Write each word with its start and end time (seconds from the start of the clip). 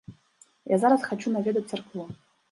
Я 0.75 0.79
зараз 0.83 1.03
хачу 1.09 1.33
наведаць 1.35 1.63
царкву. 1.75 2.03